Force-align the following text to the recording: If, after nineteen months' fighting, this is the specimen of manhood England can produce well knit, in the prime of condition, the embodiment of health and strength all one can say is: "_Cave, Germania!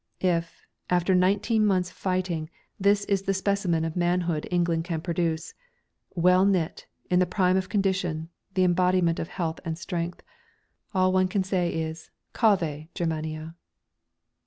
If, 0.23 0.65
after 0.89 1.13
nineteen 1.13 1.63
months' 1.63 1.91
fighting, 1.91 2.49
this 2.79 3.05
is 3.05 3.21
the 3.21 3.35
specimen 3.35 3.85
of 3.85 3.95
manhood 3.95 4.47
England 4.49 4.83
can 4.83 4.99
produce 4.99 5.53
well 6.15 6.43
knit, 6.43 6.87
in 7.11 7.19
the 7.19 7.27
prime 7.27 7.55
of 7.55 7.69
condition, 7.69 8.29
the 8.55 8.63
embodiment 8.63 9.19
of 9.19 9.27
health 9.27 9.59
and 9.63 9.77
strength 9.77 10.23
all 10.91 11.13
one 11.13 11.27
can 11.27 11.43
say 11.43 11.69
is: 11.71 12.09
"_Cave, 12.33 12.87
Germania! 12.95 13.53